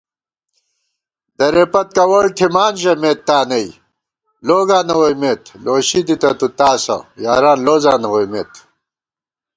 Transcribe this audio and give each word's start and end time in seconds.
درېپتکوَڑ 1.37 2.25
تھِمان 2.37 2.73
ݫُمېت 2.81 3.19
تانئ، 3.27 3.67
لوگاں 4.47 4.83
نہ 4.87 4.93
ووئیمېت 4.99 5.43
* 5.53 5.61
لوشی 5.63 6.01
دِتہ 6.07 6.31
تُو 6.39 6.47
تاسہ 6.57 6.97
یاران 7.23 7.59
لوزاں 7.65 7.97
نہ 8.01 8.07
ووئیمېت 8.11 8.51